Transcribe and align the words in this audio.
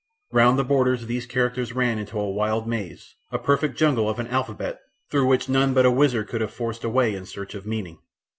Round 0.31 0.57
the 0.57 0.63
borders 0.63 1.05
these 1.05 1.27
characters 1.27 1.73
ran 1.73 1.99
into 1.99 2.19
a 2.19 2.27
wild 2.27 2.65
maze, 2.67 3.13
a 3.31 3.37
perfect 3.37 3.77
jungle 3.77 4.09
of 4.09 4.17
an 4.17 4.25
alphabet 4.29 4.79
through 5.11 5.27
which 5.27 5.47
none 5.47 5.75
but 5.75 5.85
a 5.85 5.91
wizard 5.91 6.27
could 6.27 6.41
have 6.41 6.49
forced 6.51 6.83
a 6.83 6.89
way 6.89 7.13
in 7.13 7.27
search 7.27 7.53
of 7.53 7.67
meaning. 7.67 7.99